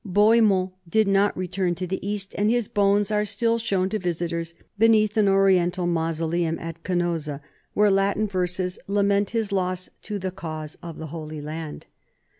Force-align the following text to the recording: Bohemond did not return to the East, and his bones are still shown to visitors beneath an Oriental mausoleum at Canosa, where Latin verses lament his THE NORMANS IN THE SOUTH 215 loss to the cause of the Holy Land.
Bohemond 0.03 0.71
did 0.89 1.07
not 1.07 1.37
return 1.37 1.75
to 1.75 1.85
the 1.85 2.03
East, 2.03 2.33
and 2.35 2.49
his 2.49 2.67
bones 2.67 3.11
are 3.11 3.23
still 3.23 3.59
shown 3.59 3.87
to 3.89 3.99
visitors 3.99 4.55
beneath 4.79 5.15
an 5.15 5.27
Oriental 5.27 5.85
mausoleum 5.85 6.57
at 6.57 6.83
Canosa, 6.83 7.39
where 7.75 7.91
Latin 7.91 8.25
verses 8.25 8.79
lament 8.87 9.29
his 9.29 9.49
THE 9.49 9.55
NORMANS 9.57 9.69
IN 9.69 9.85
THE 9.85 9.91
SOUTH 9.91 10.01
215 10.01 10.17
loss 10.17 10.21
to 10.21 10.27
the 10.27 10.35
cause 10.35 10.77
of 10.89 10.97
the 10.97 11.07
Holy 11.15 11.39
Land. 11.39 11.85